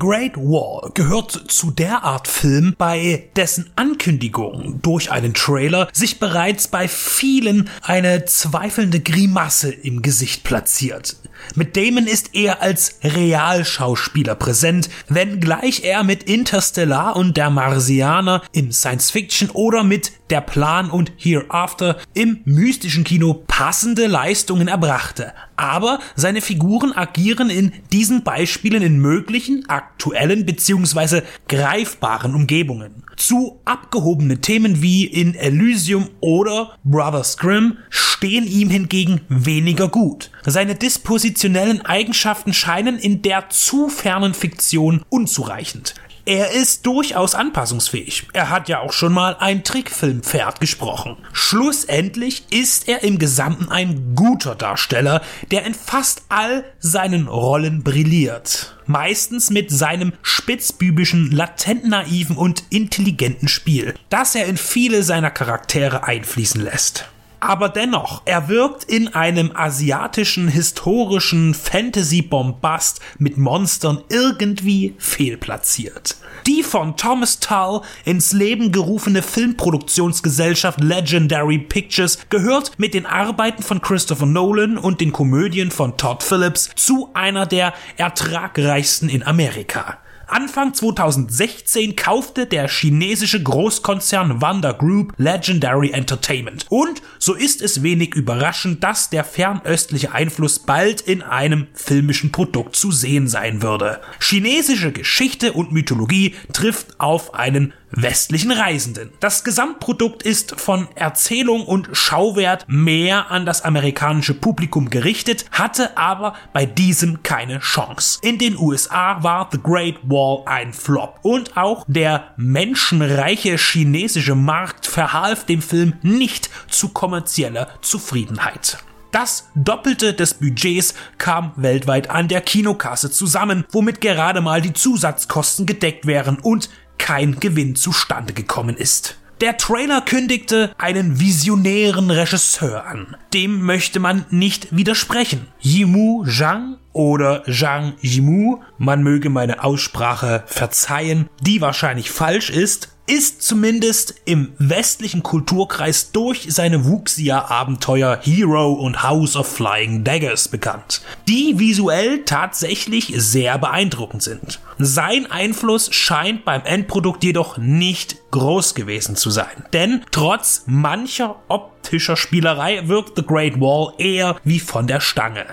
[0.00, 6.68] Great Wall gehört zu der Art Film, bei dessen Ankündigung durch einen Trailer sich bereits
[6.68, 11.16] bei vielen eine zweifelnde Grimasse im Gesicht platziert.
[11.54, 18.72] Mit Damon ist er als Realschauspieler präsent, wenngleich er mit Interstellar und der Marsianer im
[18.72, 25.32] Science Fiction oder mit Der Plan und Hereafter im mystischen Kino passende Leistungen erbrachte.
[25.56, 31.22] Aber seine Figuren agieren in diesen Beispielen in möglichen, aktuellen bzw.
[31.48, 33.02] greifbaren Umgebungen.
[33.16, 40.30] Zu abgehobene Themen wie in Elysium oder Brothers Grimm stehen ihm hingegen weniger gut.
[40.46, 45.94] Seine dispositionellen Eigenschaften scheinen in der zu fernen Fiktion unzureichend.
[46.30, 48.28] Er ist durchaus anpassungsfähig.
[48.32, 51.16] Er hat ja auch schon mal ein Trickfilmpferd gesprochen.
[51.32, 58.76] Schlussendlich ist er im Gesamten ein guter Darsteller, der in fast all seinen Rollen brilliert.
[58.86, 66.04] Meistens mit seinem spitzbübischen, latent naiven und intelligenten Spiel, das er in viele seiner Charaktere
[66.04, 67.08] einfließen lässt.
[67.40, 76.16] Aber dennoch, er wirkt in einem asiatischen, historischen Fantasy-Bombast mit Monstern irgendwie fehlplatziert.
[76.46, 83.80] Die von Thomas Tull ins Leben gerufene Filmproduktionsgesellschaft Legendary Pictures gehört mit den Arbeiten von
[83.80, 89.98] Christopher Nolan und den Komödien von Todd Phillips zu einer der ertragreichsten in Amerika.
[90.30, 96.66] Anfang 2016 kaufte der chinesische Großkonzern Wanda Group Legendary Entertainment.
[96.68, 102.76] Und so ist es wenig überraschend, dass der fernöstliche Einfluss bald in einem filmischen Produkt
[102.76, 104.00] zu sehen sein würde.
[104.20, 109.10] Chinesische Geschichte und Mythologie trifft auf einen westlichen Reisenden.
[109.20, 116.34] Das Gesamtprodukt ist von Erzählung und Schauwert mehr an das amerikanische Publikum gerichtet, hatte aber
[116.52, 118.18] bei diesem keine Chance.
[118.22, 124.86] In den USA war The Great Wall ein Flop und auch der menschenreiche chinesische Markt
[124.86, 128.78] verhalf dem Film nicht zu kommerzieller Zufriedenheit.
[129.10, 135.66] Das Doppelte des Budgets kam weltweit an der Kinokasse zusammen, womit gerade mal die Zusatzkosten
[135.66, 136.70] gedeckt wären und
[137.00, 139.16] kein Gewinn zustande gekommen ist.
[139.40, 143.16] Der Trailer kündigte einen visionären Regisseur an.
[143.32, 145.46] Dem möchte man nicht widersprechen.
[145.62, 153.42] Yimu Zhang oder Zhang Yimu, man möge meine Aussprache verzeihen, die wahrscheinlich falsch ist, ist
[153.42, 161.58] zumindest im westlichen Kulturkreis durch seine Wuxia-Abenteuer Hero und House of Flying Daggers bekannt, die
[161.58, 164.60] visuell tatsächlich sehr beeindruckend sind.
[164.78, 171.34] Sein Einfluss scheint beim Endprodukt jedoch nicht groß gewesen zu sein, denn trotz mancher
[171.80, 175.46] optischer Spielerei wirkt The Great Wall eher wie von der Stange.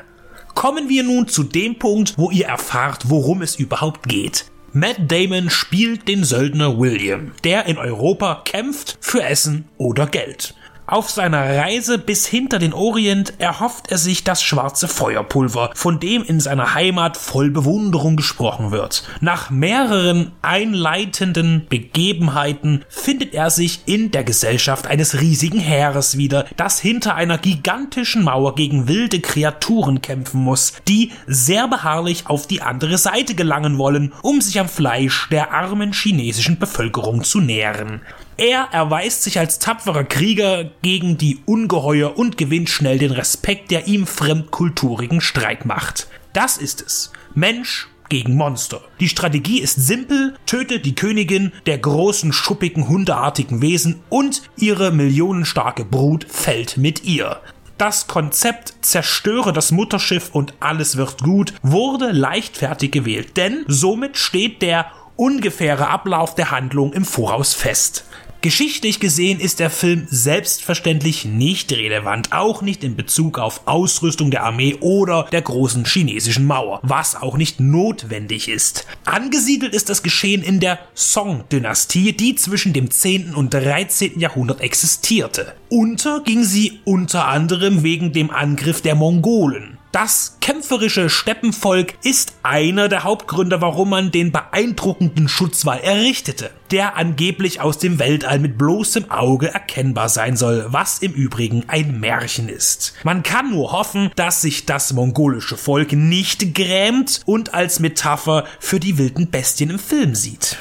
[0.56, 4.46] Kommen wir nun zu dem Punkt, wo ihr erfahrt, worum es überhaupt geht.
[4.74, 10.54] Matt Damon spielt den Söldner William, der in Europa kämpft für Essen oder Geld.
[10.90, 16.24] Auf seiner Reise bis hinter den Orient erhofft er sich das schwarze Feuerpulver, von dem
[16.24, 19.04] in seiner Heimat voll Bewunderung gesprochen wird.
[19.20, 26.80] Nach mehreren einleitenden Begebenheiten findet er sich in der Gesellschaft eines riesigen Heeres wieder, das
[26.80, 32.98] hinter einer gigantischen Mauer gegen wilde Kreaturen kämpfen muss, die sehr beharrlich auf die andere
[32.98, 38.00] Seite gelangen wollen, um sich am Fleisch der armen chinesischen Bevölkerung zu nähren.
[38.38, 43.88] Er erweist sich als tapferer Krieger gegen die Ungeheuer und gewinnt schnell den Respekt der
[43.88, 46.08] ihm fremdkulturigen Streitmacht.
[46.34, 47.12] Das ist es.
[47.34, 48.82] Mensch gegen Monster.
[49.00, 55.84] Die Strategie ist simpel, tötet die Königin der großen, schuppigen, hundeartigen Wesen und ihre millionenstarke
[55.84, 57.42] Brut fällt mit ihr.
[57.80, 64.62] Das Konzept zerstöre das Mutterschiff und alles wird gut wurde leichtfertig gewählt, denn somit steht
[64.62, 68.06] der ungefähre Ablauf der Handlung im Voraus fest.
[68.42, 74.44] Geschichtlich gesehen ist der Film selbstverständlich nicht relevant, auch nicht in Bezug auf Ausrüstung der
[74.44, 78.86] Armee oder der großen chinesischen Mauer, was auch nicht notwendig ist.
[79.06, 83.34] Angesiedelt ist das Geschehen in der Song-Dynastie, die zwischen dem 10.
[83.34, 84.20] und 13.
[84.20, 85.54] Jahrhundert existierte.
[85.70, 89.77] Unter ging sie unter anderem wegen dem Angriff der Mongolen.
[89.94, 97.62] Das kämpferische Steppenvolk ist einer der Hauptgründe, warum man den beeindruckenden Schutzwall errichtete, der angeblich
[97.62, 102.96] aus dem Weltall mit bloßem Auge erkennbar sein soll, was im Übrigen ein Märchen ist.
[103.04, 108.82] Man kann nur hoffen, dass sich das mongolische Volk nicht grämt und als Metapher für
[108.82, 110.58] die wilden Bestien im Film sieht.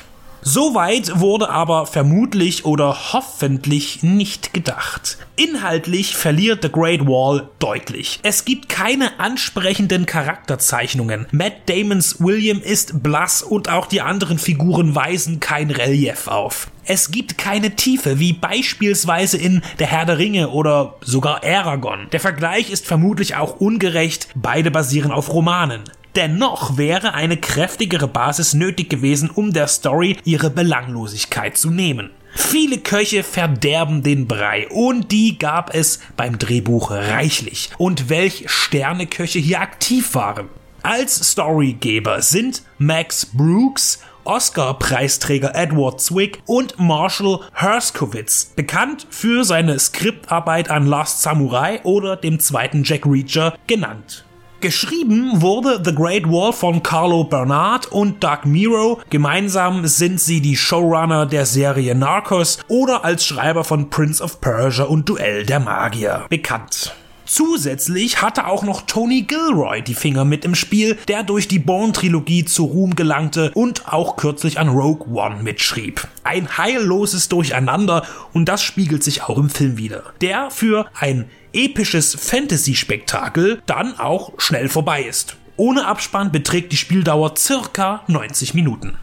[0.48, 5.18] Soweit wurde aber vermutlich oder hoffentlich nicht gedacht.
[5.34, 8.20] Inhaltlich verliert The Great Wall deutlich.
[8.22, 11.26] Es gibt keine ansprechenden Charakterzeichnungen.
[11.32, 16.68] Matt Damons William ist blass und auch die anderen Figuren weisen kein Relief auf.
[16.84, 22.06] Es gibt keine Tiefe, wie beispielsweise in Der Herr der Ringe oder sogar Aragon.
[22.12, 25.82] Der Vergleich ist vermutlich auch ungerecht, beide basieren auf Romanen.
[26.16, 32.10] Dennoch wäre eine kräftigere Basis nötig gewesen, um der Story ihre Belanglosigkeit zu nehmen.
[32.34, 37.70] Viele Köche verderben den Brei und die gab es beim Drehbuch reichlich.
[37.76, 40.48] Und welch Sterneköche hier aktiv waren.
[40.82, 50.68] Als Storygeber sind Max Brooks Oscar-Preisträger Edward Zwick und Marshall Herskowitz, bekannt für seine Skriptarbeit
[50.68, 54.25] an Last Samurai oder dem zweiten Jack Reacher, genannt.
[54.60, 59.00] Geschrieben wurde The Great Wall von Carlo Bernard und Doug Miro.
[59.10, 64.86] Gemeinsam sind sie die Showrunner der Serie Narcos oder als Schreiber von Prince of Persia
[64.86, 66.94] und Duell der Magier bekannt.
[67.26, 72.44] Zusätzlich hatte auch noch Tony Gilroy die Finger mit im Spiel, der durch die Bourne-Trilogie
[72.44, 76.06] zu Ruhm gelangte und auch kürzlich an Rogue One mitschrieb.
[76.22, 80.04] Ein heilloses Durcheinander und das spiegelt sich auch im Film wieder.
[80.20, 85.36] Der für ein episches Fantasy-Spektakel dann auch schnell vorbei ist.
[85.56, 88.98] Ohne Abspann beträgt die Spieldauer circa 90 Minuten.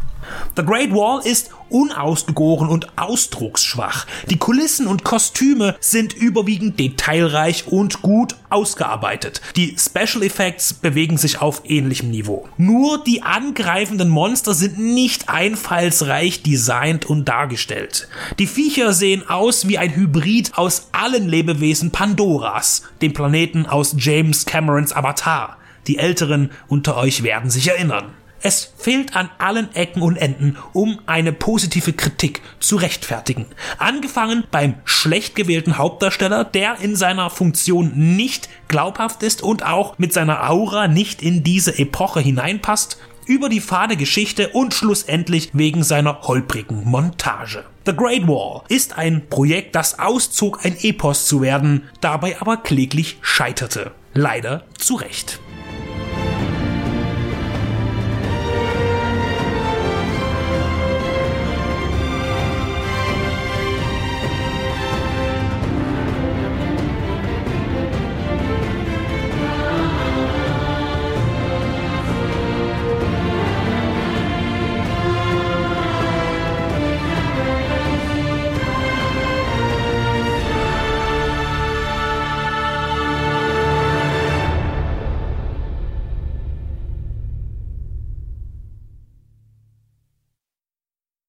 [0.55, 4.05] The Great Wall ist unausgegoren und ausdrucksschwach.
[4.29, 9.41] Die Kulissen und Kostüme sind überwiegend detailreich und gut ausgearbeitet.
[9.55, 12.47] Die Special Effects bewegen sich auf ähnlichem Niveau.
[12.57, 18.07] Nur die angreifenden Monster sind nicht einfallsreich designt und dargestellt.
[18.37, 24.45] Die Viecher sehen aus wie ein Hybrid aus allen Lebewesen Pandoras, dem Planeten aus James
[24.45, 25.57] Camerons Avatar.
[25.87, 28.13] Die Älteren unter euch werden sich erinnern.
[28.45, 33.45] Es fehlt an allen Ecken und Enden, um eine positive Kritik zu rechtfertigen.
[33.77, 40.11] Angefangen beim schlecht gewählten Hauptdarsteller, der in seiner Funktion nicht glaubhaft ist und auch mit
[40.11, 46.23] seiner Aura nicht in diese Epoche hineinpasst, über die fade Geschichte und schlussendlich wegen seiner
[46.23, 47.63] holprigen Montage.
[47.85, 53.19] The Great Wall ist ein Projekt, das auszog, ein Epos zu werden, dabei aber kläglich
[53.21, 53.91] scheiterte.
[54.13, 55.39] Leider zu Recht.